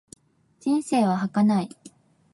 [0.59, 1.69] 人生は儚い。